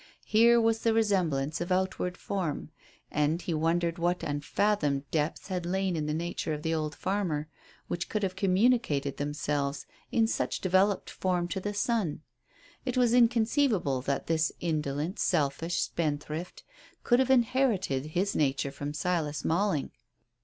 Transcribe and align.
Here 0.25 0.59
was 0.59 0.79
the 0.79 0.95
resemblance 0.95 1.61
of 1.61 1.71
outward 1.71 2.17
form; 2.17 2.71
and 3.11 3.39
he 3.39 3.53
wondered 3.53 3.99
what 3.99 4.23
unfathomed 4.23 5.03
depths 5.11 5.49
had 5.49 5.63
lain 5.63 5.95
in 5.95 6.07
the 6.07 6.13
nature 6.15 6.53
of 6.53 6.63
the 6.63 6.73
old 6.73 6.95
farmer 6.95 7.47
which 7.87 8.09
could 8.09 8.23
have 8.23 8.35
communicated 8.35 9.17
themselves 9.17 9.85
in 10.11 10.25
such 10.25 10.59
developed 10.59 11.11
form 11.11 11.47
to 11.49 11.59
the 11.59 11.75
son. 11.75 12.21
It 12.83 12.97
was 12.97 13.13
inconceivable 13.13 14.01
that 14.01 14.25
this 14.25 14.51
indolent, 14.59 15.19
selfish 15.19 15.79
spendthrift 15.79 16.63
could 17.03 17.19
have 17.19 17.29
inherited 17.29 18.07
his 18.17 18.35
nature 18.35 18.71
from 18.71 18.95
Silas 18.95 19.45
Malling. 19.45 19.91